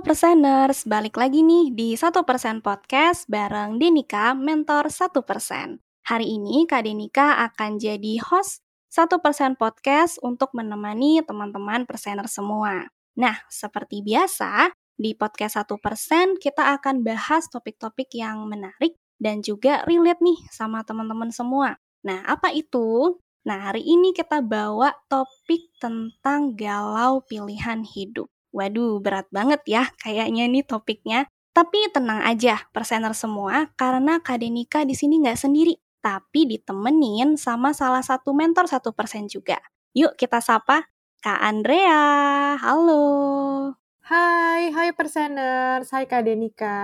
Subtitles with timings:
[0.00, 2.24] Perseners, balik lagi nih di 1%
[2.64, 5.76] Podcast bareng Denika, Mentor 1%.
[6.08, 12.88] Hari ini Kak Denika akan jadi host 1% Podcast untuk menemani teman-teman persener semua.
[13.20, 20.24] Nah, seperti biasa, di podcast 1% kita akan bahas topik-topik yang menarik dan juga relate
[20.24, 21.76] nih sama teman-teman semua.
[22.08, 23.20] Nah, apa itu?
[23.44, 28.32] Nah, hari ini kita bawa topik tentang galau pilihan hidup.
[28.50, 31.30] Waduh, berat banget ya kayaknya nih topiknya.
[31.50, 37.74] Tapi tenang aja, persener semua, karena Kak Denika di sini nggak sendiri, tapi ditemenin sama
[37.74, 39.58] salah satu mentor satu persen juga.
[39.90, 40.86] Yuk kita sapa
[41.18, 42.54] Kak Andrea.
[42.62, 43.02] Halo.
[44.06, 46.78] Hai, hai perseners, hai Kak Denika.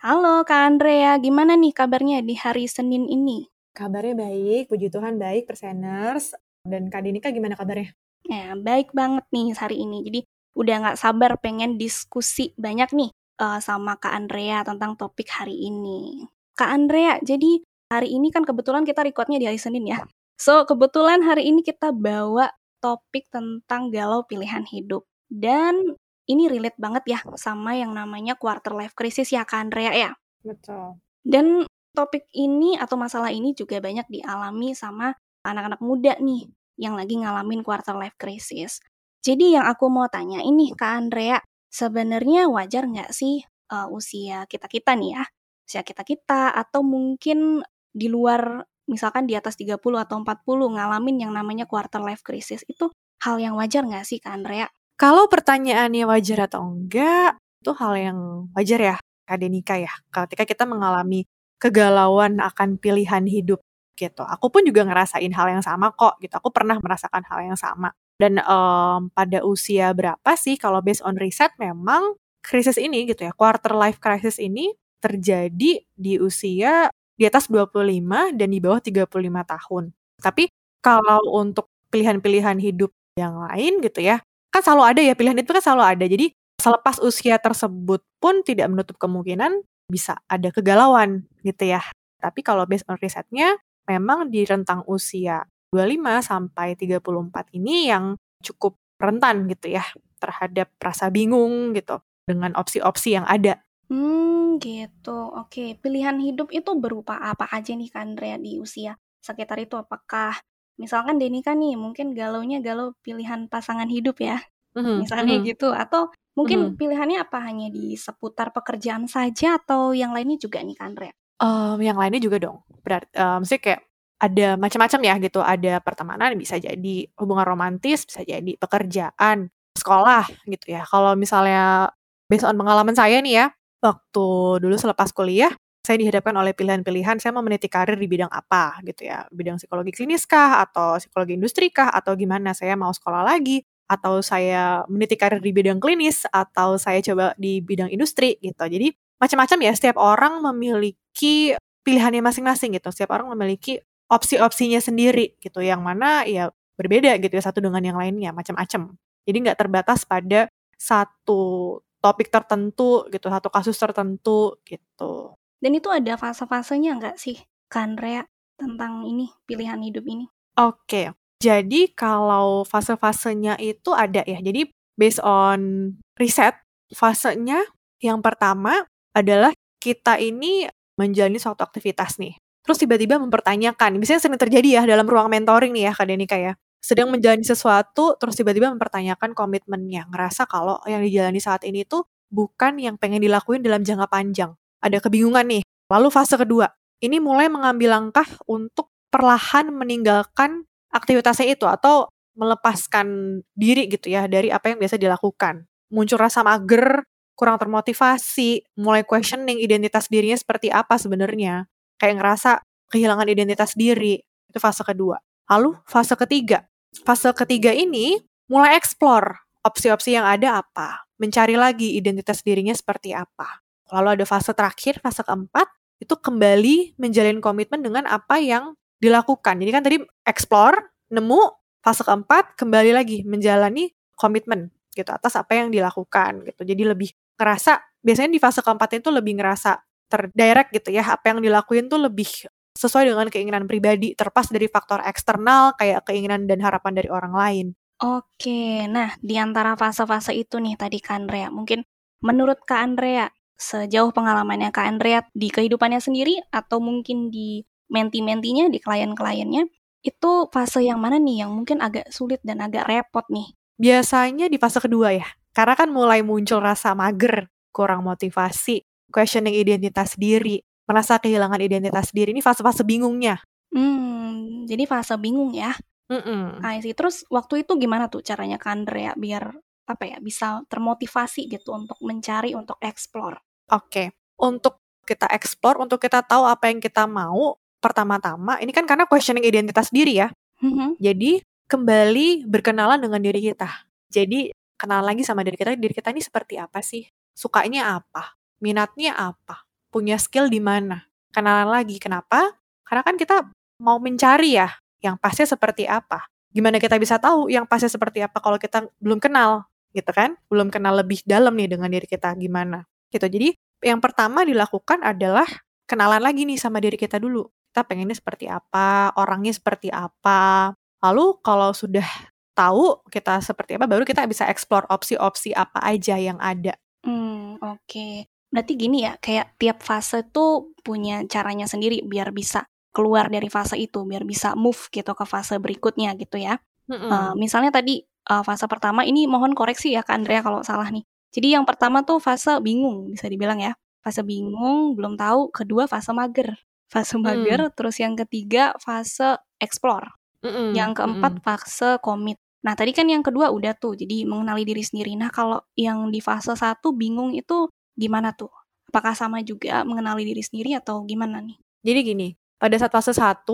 [0.00, 3.48] Halo Kak Andrea, gimana nih kabarnya di hari Senin ini?
[3.76, 6.32] Kabarnya baik, puji Tuhan baik perseners.
[6.64, 7.92] Dan Kak Denika gimana kabarnya?
[8.24, 10.04] Ya, baik banget nih hari ini.
[10.04, 10.20] Jadi
[10.54, 16.26] udah nggak sabar pengen diskusi banyak nih uh, sama Kak Andrea tentang topik hari ini.
[16.54, 20.04] Kak Andrea, jadi hari ini kan kebetulan kita recordnya di hari Senin ya.
[20.40, 25.04] So, kebetulan hari ini kita bawa topik tentang galau pilihan hidup.
[25.28, 25.96] Dan
[26.28, 30.10] ini relate banget ya sama yang namanya quarter life crisis ya Kak Andrea ya.
[30.40, 30.96] Betul.
[31.20, 35.12] Dan topik ini atau masalah ini juga banyak dialami sama
[35.44, 36.48] anak-anak muda nih
[36.80, 38.80] yang lagi ngalamin quarter life crisis.
[39.20, 41.38] Jadi yang aku mau tanya ini Kak Andrea,
[41.68, 45.24] sebenarnya wajar nggak sih uh, usia kita-kita nih ya,
[45.68, 47.60] usia kita-kita atau mungkin
[47.92, 52.90] di luar misalkan di atas 30 atau 40 ngalamin yang namanya quarter life crisis itu
[53.22, 54.66] hal yang wajar nggak sih Kak Andrea?
[54.96, 58.18] Kalau pertanyaannya wajar atau enggak, itu hal yang
[58.56, 58.96] wajar ya
[59.28, 59.92] Kak Denika ya.
[60.08, 61.28] Ketika kita mengalami
[61.60, 63.60] kegalauan akan pilihan hidup
[63.94, 64.24] gitu.
[64.24, 66.32] Aku pun juga ngerasain hal yang sama kok gitu.
[66.40, 67.92] Aku pernah merasakan hal yang sama.
[68.20, 73.32] Dan um, pada usia berapa sih kalau based on riset memang krisis ini gitu ya,
[73.32, 79.84] quarter life crisis ini terjadi di usia di atas 25 dan di bawah 35 tahun.
[80.20, 80.52] Tapi
[80.84, 84.20] kalau untuk pilihan-pilihan hidup yang lain gitu ya,
[84.52, 86.04] kan selalu ada ya pilihan itu kan selalu ada.
[86.04, 91.80] Jadi selepas usia tersebut pun tidak menutup kemungkinan bisa ada kegalauan gitu ya.
[92.20, 93.56] Tapi kalau based on risetnya
[93.88, 99.86] memang di rentang usia 25 sampai 34 ini yang cukup rentan gitu ya
[100.20, 103.58] terhadap rasa bingung gitu dengan opsi-opsi yang ada.
[103.90, 105.34] Hmm, gitu.
[105.34, 109.74] Oke, pilihan hidup itu berupa apa aja nih kan Andrea di usia sekitar itu?
[109.74, 110.38] Apakah
[110.78, 114.38] misalkan Denika nih mungkin galaunya galau pilihan pasangan hidup ya,
[114.78, 114.96] mm-hmm.
[115.02, 115.50] misalnya mm-hmm.
[115.50, 116.78] gitu, atau mungkin mm-hmm.
[116.78, 121.12] pilihannya apa hanya di seputar pekerjaan saja atau yang lainnya juga nih kan Andrea?
[121.40, 122.62] Um, yang lainnya juga dong.
[122.84, 123.82] Berarti, um, maksudnya kayak
[124.20, 125.40] ada macam-macam ya gitu.
[125.40, 130.84] Ada pertemanan bisa jadi hubungan romantis, bisa jadi pekerjaan, sekolah gitu ya.
[130.84, 131.88] Kalau misalnya
[132.28, 133.46] based on pengalaman saya nih ya,
[133.80, 134.26] waktu
[134.60, 139.08] dulu selepas kuliah, saya dihadapkan oleh pilihan-pilihan saya mau meniti karir di bidang apa gitu
[139.08, 139.24] ya.
[139.32, 144.22] Bidang psikologi klinis kah atau psikologi industri kah atau gimana saya mau sekolah lagi atau
[144.22, 148.62] saya meniti karir di bidang klinis atau saya coba di bidang industri gitu.
[148.68, 152.92] Jadi macam-macam ya setiap orang memiliki pilihannya masing-masing gitu.
[152.94, 155.62] Setiap orang memiliki opsi-opsinya sendiri gitu.
[155.62, 158.98] Yang mana ya berbeda gitu ya satu dengan yang lainnya macam-macam.
[159.24, 165.36] Jadi nggak terbatas pada satu topik tertentu gitu satu kasus tertentu gitu.
[165.60, 167.36] Dan itu ada fase-fasenya nggak sih
[167.68, 168.24] Kanrea
[168.56, 170.26] tentang ini pilihan hidup ini?
[170.56, 171.12] Oke.
[171.40, 174.40] Jadi kalau fase-fasenya itu ada ya.
[174.40, 176.56] Jadi based on riset
[176.92, 177.64] fasenya
[178.00, 180.68] yang pertama adalah kita ini
[181.00, 183.98] menjalani suatu aktivitas nih terus tiba-tiba mempertanyakan.
[184.00, 186.52] Biasanya sering terjadi ya dalam ruang mentoring nih ya Kak Denika ya.
[186.80, 190.08] Sedang menjalani sesuatu, terus tiba-tiba mempertanyakan komitmennya.
[190.08, 194.56] Ngerasa kalau yang dijalani saat ini tuh bukan yang pengen dilakuin dalam jangka panjang.
[194.80, 195.62] Ada kebingungan nih.
[195.92, 196.72] Lalu fase kedua,
[197.04, 200.64] ini mulai mengambil langkah untuk perlahan meninggalkan
[200.94, 202.08] aktivitasnya itu atau
[202.38, 205.66] melepaskan diri gitu ya dari apa yang biasa dilakukan.
[205.90, 207.04] Muncul rasa mager,
[207.34, 211.69] kurang termotivasi, mulai questioning identitas dirinya seperti apa sebenarnya
[212.00, 214.18] kayak ngerasa kehilangan identitas diri
[214.50, 215.14] Itu fase kedua.
[215.46, 216.66] Lalu fase ketiga.
[217.06, 218.18] Fase ketiga ini
[218.50, 221.06] mulai explore opsi-opsi yang ada apa.
[221.22, 223.62] Mencari lagi identitas dirinya seperti apa.
[223.94, 225.70] Lalu ada fase terakhir, fase keempat,
[226.02, 229.54] itu kembali menjalin komitmen dengan apa yang dilakukan.
[229.62, 231.40] Jadi kan tadi explore, nemu,
[231.78, 236.62] fase keempat kembali lagi menjalani komitmen gitu atas apa yang dilakukan gitu.
[236.66, 239.76] Jadi lebih ngerasa biasanya di fase keempat itu lebih ngerasa
[240.10, 242.28] terdirect gitu ya apa yang dilakuin tuh lebih
[242.74, 247.66] sesuai dengan keinginan pribadi terpas dari faktor eksternal kayak keinginan dan harapan dari orang lain.
[248.00, 251.84] Oke, nah di antara fase-fase itu nih tadi Kak Andrea, mungkin
[252.24, 253.28] menurut Kak Andrea,
[253.60, 257.60] sejauh pengalamannya Kak Andrea di kehidupannya sendiri atau mungkin di
[257.92, 259.68] menti-mentinya, di klien-kliennya,
[260.00, 263.52] itu fase yang mana nih yang mungkin agak sulit dan agak repot nih?
[263.76, 268.80] Biasanya di fase kedua ya, karena kan mulai muncul rasa mager, kurang motivasi,
[269.10, 272.34] questioning identitas diri, merasa kehilangan identitas diri.
[272.34, 273.38] Ini fase-fase bingungnya.
[273.70, 275.74] Hmm, jadi fase bingung ya.
[276.10, 276.58] Mm-mm.
[276.66, 276.90] I see.
[276.90, 279.54] Terus waktu itu gimana tuh caranya Kak Andrea biar
[279.86, 283.38] apa ya bisa termotivasi gitu untuk mencari untuk explore.
[283.70, 284.10] Oke,
[284.42, 289.46] untuk kita explore, untuk kita tahu apa yang kita mau, pertama-tama ini kan karena questioning
[289.46, 290.28] identitas diri ya.
[290.62, 290.98] Mhm.
[290.98, 293.86] Jadi kembali berkenalan dengan diri kita.
[294.10, 297.06] Jadi kenal lagi sama diri kita, diri kita ini seperti apa sih?
[297.30, 298.39] Sukanya apa?
[298.60, 299.64] Minatnya apa?
[299.88, 301.08] Punya skill di mana?
[301.32, 301.96] Kenalan lagi.
[301.96, 302.54] Kenapa?
[302.84, 303.36] Karena kan kita
[303.80, 304.68] mau mencari ya
[305.00, 306.28] yang pasti seperti apa.
[306.52, 309.64] Gimana kita bisa tahu yang pasti seperti apa kalau kita belum kenal,
[309.96, 310.36] gitu kan?
[310.52, 312.84] Belum kenal lebih dalam nih dengan diri kita gimana.
[313.08, 313.26] Gitu.
[313.26, 313.48] Jadi
[313.80, 315.46] yang pertama dilakukan adalah
[315.88, 317.48] kenalan lagi nih sama diri kita dulu.
[317.70, 320.74] Kita pengennya seperti apa, orangnya seperti apa.
[321.00, 322.06] Lalu kalau sudah
[322.52, 326.74] tahu kita seperti apa, baru kita bisa explore opsi-opsi apa aja yang ada.
[327.06, 328.26] Hmm, oke.
[328.50, 333.78] Berarti gini ya, kayak tiap fase tuh punya caranya sendiri biar bisa keluar dari fase
[333.78, 336.58] itu, biar bisa move gitu ke fase berikutnya gitu ya.
[336.90, 337.06] Mm-mm.
[337.06, 341.06] Eh, misalnya tadi eh, fase pertama ini mohon koreksi ya Kak Andrea kalau salah nih.
[341.30, 343.78] Jadi yang pertama tuh fase bingung bisa dibilang ya.
[344.02, 345.54] Fase bingung, belum tahu.
[345.54, 346.58] Kedua fase mager.
[346.90, 350.10] Fase mager, terus yang ketiga fase explore.
[350.42, 350.74] Mm-mm.
[350.74, 351.46] Yang keempat Mm-mm.
[351.46, 352.34] fase komit.
[352.66, 355.14] Nah, tadi kan yang kedua udah tuh, jadi mengenali diri sendiri.
[355.14, 357.70] Nah, kalau yang di fase satu bingung itu
[358.00, 358.48] gimana tuh?
[358.88, 361.60] Apakah sama juga mengenali diri sendiri atau gimana nih?
[361.84, 363.44] Jadi gini, pada saat fase 1,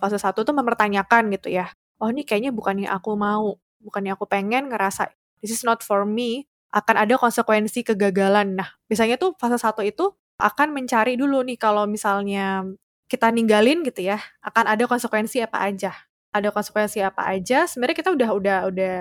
[0.00, 1.68] fase 1 tuh mempertanyakan gitu ya.
[2.00, 5.12] Oh ini kayaknya bukan yang aku mau, bukan yang aku pengen ngerasa
[5.44, 8.56] this is not for me, akan ada konsekuensi kegagalan.
[8.56, 10.10] Nah, biasanya tuh fase 1 itu
[10.40, 12.64] akan mencari dulu nih kalau misalnya
[13.10, 15.92] kita ninggalin gitu ya, akan ada konsekuensi apa aja.
[16.30, 18.96] Ada konsekuensi apa aja, sebenarnya kita udah udah udah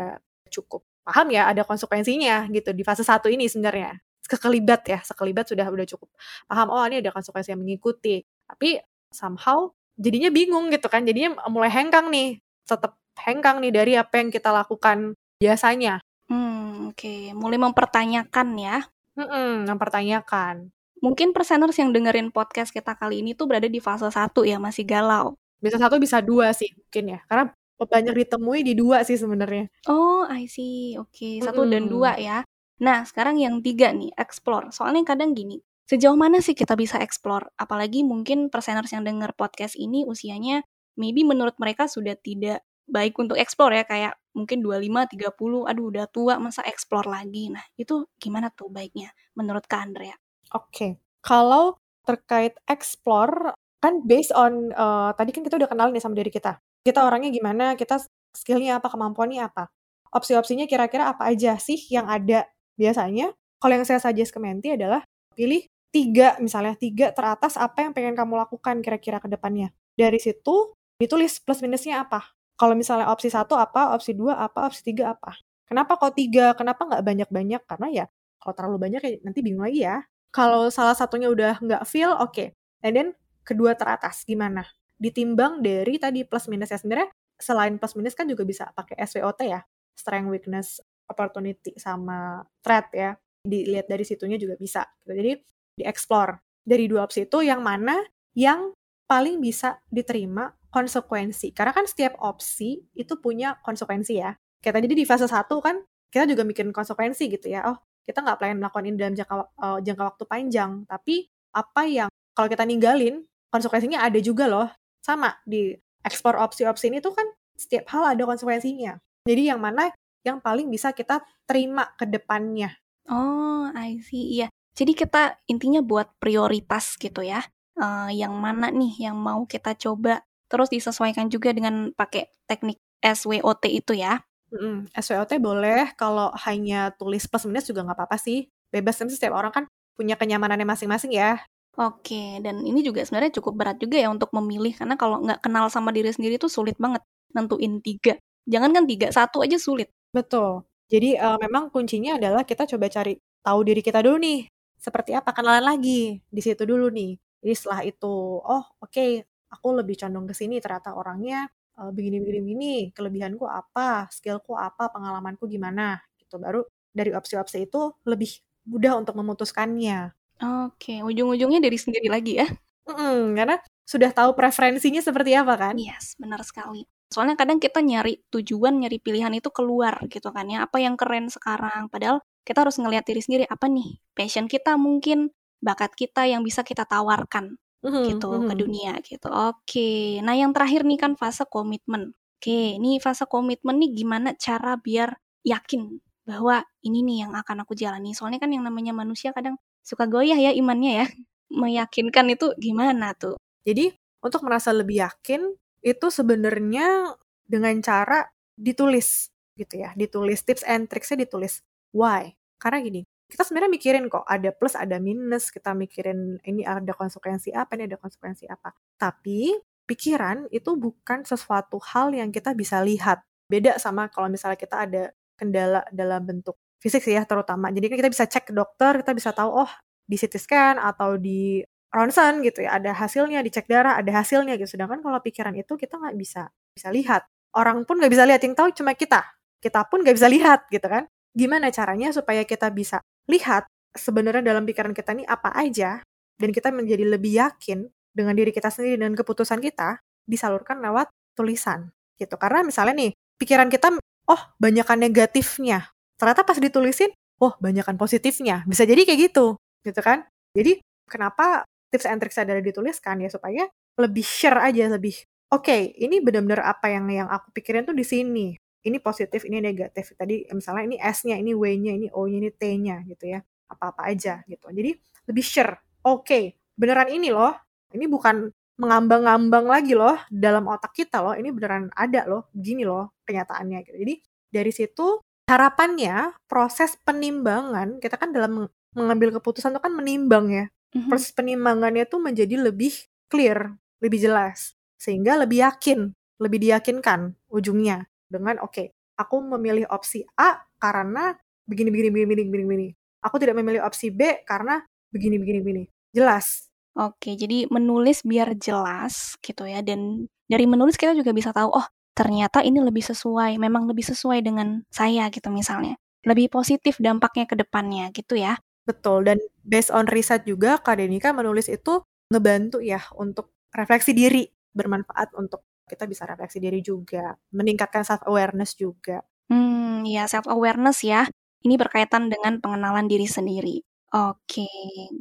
[0.50, 3.98] cukup paham ya ada konsekuensinya gitu di fase 1 ini sebenarnya.
[4.30, 6.06] Sekelibat ya, sekelibat sudah udah cukup
[6.46, 8.22] paham oh ini ada konsekuensi yang mengikuti.
[8.46, 8.78] Tapi
[9.10, 14.30] somehow jadinya bingung gitu kan jadinya mulai hengkang nih tetap hengkang nih dari apa yang
[14.30, 16.00] kita lakukan biasanya
[16.30, 17.34] Hmm, oke.
[17.34, 18.78] Mulai mempertanyakan ya.
[19.18, 20.70] Mm-mm, mempertanyakan
[21.02, 24.84] Mungkin perseners yang dengerin podcast kita kali ini tuh berada di fase satu ya, masih
[24.86, 25.34] galau.
[25.60, 30.24] bisa satu bisa dua sih mungkin ya karena banyak ditemui di dua sih sebenarnya Oh,
[30.24, 30.96] I see.
[30.96, 31.92] Oke, satu dan Mm-mm.
[31.92, 32.44] dua ya.
[32.80, 34.72] Nah, sekarang yang tiga nih, explore.
[34.72, 37.52] Soalnya kadang gini, sejauh mana sih kita bisa explore?
[37.60, 40.64] Apalagi mungkin perseners yang denger podcast ini usianya
[41.00, 46.06] maybe menurut mereka sudah tidak baik untuk explore ya, kayak mungkin 25, 30, aduh udah
[46.10, 47.54] tua, masa explore lagi?
[47.54, 50.16] Nah, itu gimana tuh baiknya menurut Kak Andrea?
[50.56, 56.18] Oke, kalau terkait explore kan based on eh, tadi kan kita udah kenal nih sama
[56.18, 56.58] diri kita.
[56.84, 58.02] Kita orangnya gimana, kita
[58.34, 59.70] skillnya apa, kemampuannya apa.
[60.10, 62.50] Opsi-opsinya kira-kira apa aja sih yang ada.
[62.80, 65.04] Biasanya kalau yang saya suggest ke Menti adalah
[65.36, 69.76] pilih tiga misalnya tiga teratas apa yang pengen kamu lakukan kira-kira ke depannya.
[70.00, 72.32] Dari situ ditulis plus minusnya apa.
[72.56, 75.36] Kalau misalnya opsi satu apa, opsi dua apa, opsi tiga apa.
[75.68, 76.56] Kenapa kok tiga?
[76.56, 77.62] Kenapa nggak banyak-banyak?
[77.68, 78.06] Karena ya
[78.40, 80.04] kalau terlalu banyak ya nanti bingung lagi ya.
[80.32, 82.56] Kalau salah satunya udah nggak feel, oke.
[82.84, 83.08] And then
[83.44, 84.64] kedua teratas gimana?
[85.00, 87.10] Ditimbang dari tadi plus minusnya sebenarnya
[87.40, 89.64] selain plus minus kan juga bisa pakai SWOT ya,
[89.96, 93.12] strength, weakness, opportunity sama threat ya.
[93.44, 94.86] Dilihat dari situnya juga bisa.
[95.04, 95.18] gitu.
[95.18, 95.32] Jadi
[95.80, 97.98] di explore dari dua opsi itu yang mana
[98.38, 98.72] yang
[99.10, 101.50] paling bisa diterima konsekuensi.
[101.52, 104.38] Karena kan setiap opsi itu punya konsekuensi ya.
[104.62, 105.82] Kayak tadi di fase satu kan
[106.14, 107.66] kita juga bikin konsekuensi gitu ya.
[107.66, 110.72] Oh kita nggak pengen melakukan ini dalam jangka, uh, jangka waktu panjang.
[110.86, 114.70] Tapi apa yang kalau kita ninggalin konsekuensinya ada juga loh.
[115.02, 115.74] Sama di
[116.06, 117.26] ekspor opsi-opsi ini tuh kan
[117.58, 118.98] setiap hal ada konsekuensinya.
[119.26, 119.90] Jadi yang mana
[120.26, 122.76] yang paling bisa kita terima ke depannya.
[123.10, 124.40] Oh, I see.
[124.40, 124.48] Iya.
[124.78, 127.44] Jadi kita intinya buat prioritas gitu ya.
[127.80, 133.64] Eh, yang mana nih yang mau kita coba terus disesuaikan juga dengan pakai teknik SWOT
[133.72, 134.20] itu ya.
[134.50, 134.90] Mm-mm.
[134.98, 138.50] SWOT boleh, kalau hanya tulis plus minus juga nggak apa-apa sih.
[138.74, 141.38] Bebas, nanti setiap orang kan punya kenyamanannya masing-masing ya.
[141.78, 145.70] Oke, dan ini juga sebenarnya cukup berat juga ya untuk memilih, karena kalau nggak kenal
[145.70, 148.18] sama diri sendiri tuh sulit banget nentuin tiga.
[148.50, 149.94] Jangan kan tiga, satu aja sulit.
[150.10, 150.66] Betul.
[150.90, 153.14] Jadi uh, memang kuncinya adalah kita coba cari
[153.46, 154.50] tahu diri kita dulu nih.
[154.80, 157.14] Seperti apa kenalan lagi di situ dulu nih.
[157.46, 159.22] Jadi setelah itu, oh oke, okay,
[159.54, 161.48] aku lebih condong ke sini ternyata orangnya
[161.78, 166.42] uh, begini begini begini, kelebihanku apa, skillku apa, pengalamanku gimana gitu.
[166.42, 168.34] Baru dari opsi-opsi itu lebih
[168.66, 170.12] mudah untuk memutuskannya.
[170.40, 172.48] Oke, ujung-ujungnya dari sendiri lagi ya?
[172.90, 175.76] Mm, karena sudah tahu preferensinya seperti apa kan?
[175.78, 176.88] Yes, benar sekali.
[177.10, 180.70] Soalnya kadang kita nyari tujuan, nyari pilihan itu keluar gitu kan ya.
[180.70, 181.90] Apa yang keren sekarang.
[181.90, 183.44] Padahal kita harus ngelihat diri sendiri.
[183.50, 188.48] Apa nih passion kita mungkin, bakat kita yang bisa kita tawarkan mm-hmm, gitu mm-hmm.
[188.48, 189.28] ke dunia gitu.
[189.28, 192.16] Oke, nah yang terakhir nih kan fase komitmen.
[192.40, 195.12] Oke, ini fase komitmen nih gimana cara biar
[195.44, 198.16] yakin bahwa ini nih yang akan aku jalani.
[198.16, 201.08] Soalnya kan yang namanya manusia kadang suka goyah ya imannya ya.
[201.62, 203.36] Meyakinkan itu gimana tuh?
[203.66, 205.42] Jadi untuk merasa lebih yakin
[205.82, 207.16] itu sebenarnya
[207.48, 211.64] dengan cara ditulis gitu ya, ditulis tips and tricksnya ditulis.
[211.92, 212.36] Why?
[212.60, 217.54] Karena gini, kita sebenarnya mikirin kok ada plus ada minus, kita mikirin ini ada konsekuensi
[217.54, 218.72] apa, ini ada konsekuensi apa.
[218.98, 219.54] Tapi
[219.86, 223.22] pikiran itu bukan sesuatu hal yang kita bisa lihat.
[223.50, 225.04] Beda sama kalau misalnya kita ada
[225.40, 227.70] kendala dalam bentuk fisik sih ya terutama.
[227.70, 229.72] Jadi kan kita bisa cek ke dokter, kita bisa tahu oh
[230.10, 234.78] di CT scan atau di ronsen gitu ya, ada hasilnya, dicek darah, ada hasilnya gitu.
[234.78, 237.26] Sedangkan kalau pikiran itu kita nggak bisa bisa lihat.
[237.54, 239.26] Orang pun nggak bisa lihat, yang tahu cuma kita.
[239.60, 241.10] Kita pun nggak bisa lihat gitu kan.
[241.34, 246.02] Gimana caranya supaya kita bisa lihat sebenarnya dalam pikiran kita ini apa aja
[246.38, 251.90] dan kita menjadi lebih yakin dengan diri kita sendiri dan keputusan kita disalurkan lewat tulisan
[252.22, 252.38] gitu.
[252.38, 253.98] Karena misalnya nih, pikiran kita
[254.30, 255.90] oh banyakan negatifnya.
[256.20, 257.10] Ternyata pas ditulisin,
[257.42, 258.62] oh banyakan positifnya.
[258.70, 260.28] Bisa jadi kayak gitu, gitu kan?
[260.54, 263.66] Jadi kenapa tips and tricks adalah dituliskan ya supaya
[264.00, 265.14] lebih share aja lebih
[265.50, 268.56] oke okay, ini benar-benar apa yang yang aku pikirin tuh di sini.
[268.80, 270.16] Ini positif ini negatif.
[270.16, 273.44] Tadi misalnya ini S-nya ini W-nya ini O-nya ini T-nya gitu ya.
[273.68, 274.72] Apa-apa aja gitu.
[274.72, 274.96] Jadi
[275.28, 275.76] lebih share
[276.08, 277.52] oke okay, beneran ini loh.
[277.92, 278.48] Ini bukan
[278.80, 281.36] mengambang-ngambang lagi loh dalam otak kita loh.
[281.36, 283.98] Ini beneran ada loh gini loh kenyataannya gitu.
[284.00, 284.16] Jadi
[284.50, 285.20] dari situ
[285.50, 290.66] harapannya proses penimbangan kita kan dalam mengambil keputusan itu kan menimbang ya
[290.96, 291.10] mm-hmm.
[291.10, 292.94] proses penimbangannya tuh menjadi lebih
[293.30, 298.88] clear lebih jelas sehingga lebih yakin lebih diyakinkan ujungnya dengan oke okay,
[299.20, 301.36] aku memilih opsi A karena
[301.68, 302.88] begini begini begini begini begini, begini.
[303.22, 304.80] aku tidak memilih opsi B karena
[305.12, 305.84] begini begini begini
[306.16, 306.70] jelas
[307.00, 309.80] Oke, jadi menulis biar jelas gitu ya.
[309.80, 314.44] Dan dari menulis kita juga bisa tahu, oh ternyata ini lebih sesuai, memang lebih sesuai
[314.44, 315.96] dengan saya gitu misalnya.
[316.28, 318.60] Lebih positif dampaknya ke depannya gitu ya.
[318.90, 322.02] Betul, dan based on riset juga Kak Denika menulis itu
[322.34, 328.74] ngebantu ya untuk refleksi diri, bermanfaat untuk kita bisa refleksi diri juga, meningkatkan self awareness
[328.74, 329.22] juga.
[329.50, 331.30] Hmm, ya self awareness ya.
[331.62, 333.86] Ini berkaitan dengan pengenalan diri sendiri.
[334.16, 334.66] Oke,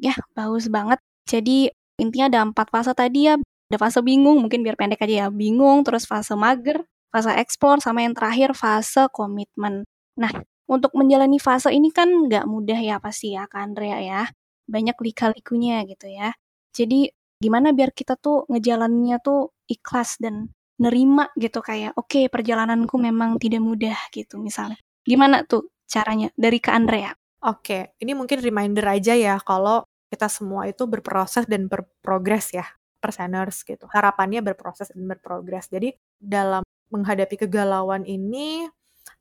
[0.01, 0.97] ya bagus banget.
[1.29, 1.69] Jadi
[2.01, 3.37] intinya ada empat fase tadi ya.
[3.69, 5.29] Ada fase bingung, mungkin biar pendek aja ya.
[5.29, 6.81] Bingung, terus fase mager,
[7.13, 9.85] fase explore, sama yang terakhir fase komitmen.
[10.17, 10.33] Nah,
[10.69, 14.23] untuk menjalani fase ini kan nggak mudah ya pasti ya Kak Andrea ya.
[14.69, 16.37] Banyak lika-likunya gitu ya.
[16.77, 17.09] Jadi
[17.41, 23.41] gimana biar kita tuh ngejalaninnya tuh ikhlas dan nerima gitu kayak oke okay, perjalananku memang
[23.41, 24.79] tidak mudah gitu misalnya.
[25.03, 27.11] Gimana tuh caranya dari Kak Andrea?
[27.39, 32.67] Oke, ini mungkin reminder aja ya kalau kita semua itu berproses dan berprogres ya,
[32.99, 33.87] perseners gitu.
[33.89, 35.71] Harapannya berproses dan berprogres.
[35.71, 38.67] Jadi dalam menghadapi kegalauan ini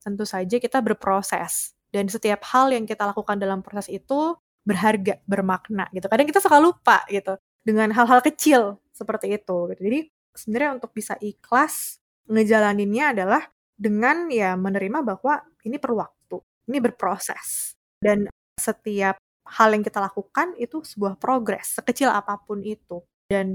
[0.07, 5.91] tentu saja kita berproses dan setiap hal yang kita lakukan dalam proses itu berharga, bermakna
[5.91, 6.07] gitu.
[6.07, 7.35] Kadang kita suka lupa gitu
[7.67, 9.81] dengan hal-hal kecil seperti itu gitu.
[9.83, 9.99] Jadi
[10.31, 11.99] sebenarnya untuk bisa ikhlas
[12.31, 13.43] ngejalaninnya adalah
[13.75, 16.39] dengan ya menerima bahwa ini perlu waktu,
[16.71, 17.75] ini berproses.
[17.99, 22.99] Dan setiap hal yang kita lakukan itu sebuah progres sekecil apa pun itu
[23.31, 23.47] dan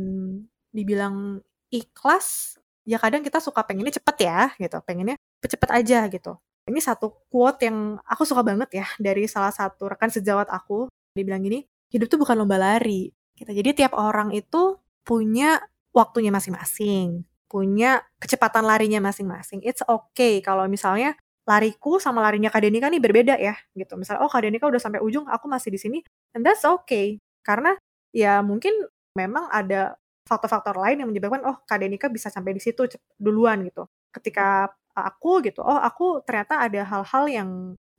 [0.72, 2.56] dibilang ikhlas
[2.88, 7.66] ya kadang kita suka pengennya cepet ya gitu pengennya cepet aja gitu ini satu quote
[7.66, 12.20] yang aku suka banget ya dari salah satu rekan sejawat aku dibilang gini hidup tuh
[12.22, 15.58] bukan lomba lari gitu jadi tiap orang itu punya
[15.90, 22.86] waktunya masing-masing punya kecepatan larinya masing-masing it's okay kalau misalnya lariku sama larinya Kak Denika
[22.86, 23.98] nih berbeda ya gitu.
[23.98, 25.98] Misalnya oh Kak Denika udah sampai ujung, aku masih di sini.
[26.34, 27.18] And that's okay.
[27.42, 27.74] Karena
[28.14, 28.72] ya mungkin
[29.18, 32.86] memang ada faktor-faktor lain yang menyebabkan oh Kak Denika bisa sampai di situ
[33.18, 33.86] duluan gitu.
[34.14, 37.50] Ketika aku gitu, oh aku ternyata ada hal-hal yang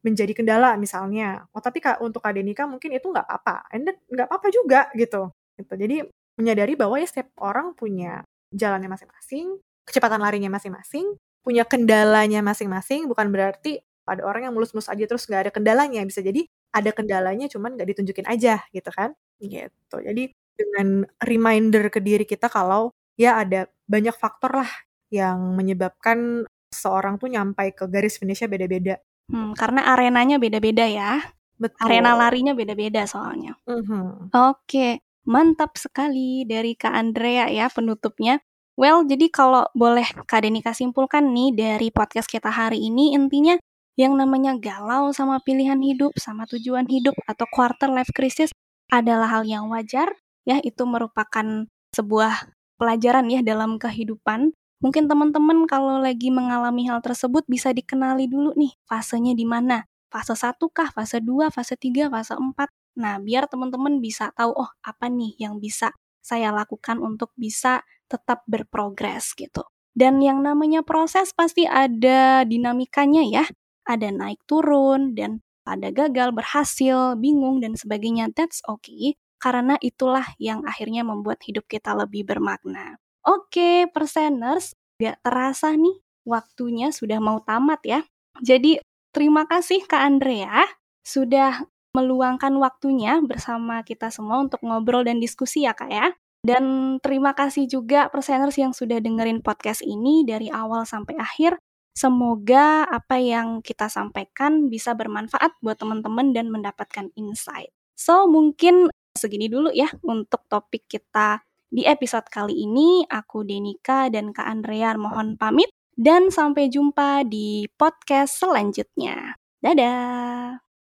[0.04, 1.48] menjadi kendala misalnya.
[1.56, 3.72] Oh tapi untuk Kak Denika mungkin itu nggak apa-apa.
[3.72, 5.32] And nggak apa-apa juga gitu.
[5.58, 5.74] gitu.
[5.74, 6.04] Jadi
[6.38, 8.22] menyadari bahwa ya setiap orang punya
[8.54, 15.08] jalannya masing-masing, kecepatan larinya masing-masing, punya kendalanya masing-masing, bukan berarti ada orang yang mulus-mulus aja
[15.08, 16.04] terus nggak ada kendalanya.
[16.04, 19.16] Bisa jadi ada kendalanya cuman nggak ditunjukin aja gitu kan.
[19.40, 19.98] Gitu.
[20.04, 24.72] Jadi dengan reminder ke diri kita kalau ya ada banyak faktor lah
[25.14, 28.98] yang menyebabkan seorang tuh nyampai ke garis finishnya beda-beda.
[29.30, 31.22] Hmm, karena arenanya beda-beda ya.
[31.54, 31.86] Betul.
[31.86, 33.54] Arena larinya beda-beda soalnya.
[33.70, 34.06] Mm -hmm.
[34.34, 38.42] Oke, mantap sekali dari Kak Andrea ya penutupnya.
[38.74, 43.54] Well, jadi kalau boleh Kak Denika simpulkan nih dari podcast kita hari ini, intinya
[43.94, 48.50] yang namanya galau sama pilihan hidup, sama tujuan hidup, atau quarter life crisis
[48.90, 54.52] adalah hal yang wajar, ya itu merupakan sebuah pelajaran ya dalam kehidupan.
[54.84, 59.88] Mungkin teman-teman kalau lagi mengalami hal tersebut bisa dikenali dulu nih fasenya di mana.
[60.12, 62.70] Fase 1 kah, fase 2, fase 3, fase 4.
[63.00, 67.82] Nah, biar teman-teman bisa tahu oh apa nih yang bisa saya lakukan untuk bisa
[68.12, 69.64] tetap berprogres gitu.
[69.96, 73.46] Dan yang namanya proses pasti ada dinamikanya ya.
[73.88, 78.30] Ada naik turun dan ada gagal, berhasil, bingung dan sebagainya.
[78.36, 82.96] That's okay karena itulah yang akhirnya membuat hidup kita lebih bermakna.
[83.28, 88.00] Oke, perseners, gak terasa nih waktunya sudah mau tamat ya.
[88.40, 88.80] Jadi
[89.12, 90.64] terima kasih Kak Andrea
[91.04, 91.60] sudah
[91.92, 96.16] meluangkan waktunya bersama kita semua untuk ngobrol dan diskusi ya Kak ya.
[96.44, 101.60] Dan terima kasih juga perseners yang sudah dengerin podcast ini dari awal sampai akhir.
[101.94, 107.72] Semoga apa yang kita sampaikan bisa bermanfaat buat teman-teman dan mendapatkan insight.
[107.94, 113.06] So, mungkin segini dulu ya untuk topik kita di episode kali ini.
[113.10, 119.38] Aku Denika dan Kak Andrea mohon pamit dan sampai jumpa di podcast selanjutnya.
[119.62, 120.73] Dadah!